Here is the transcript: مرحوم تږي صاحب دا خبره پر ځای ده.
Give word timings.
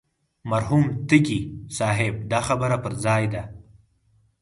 مرحوم 0.49 0.83
تږي 1.07 1.39
صاحب 1.77 2.15
دا 2.31 2.39
خبره 2.47 2.77
پر 2.83 2.93
ځای 3.05 3.23
ده. 3.33 3.43